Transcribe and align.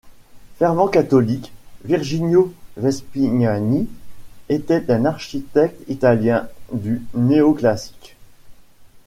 Fervent 0.57 0.87
catholique, 0.87 1.51
Virginio 1.85 2.51
Vespignani 2.75 3.87
était 4.49 4.89
un 4.89 5.05
architecte 5.05 5.79
italien 5.89 6.47
du 6.73 7.03
néoclassique. 7.13 8.17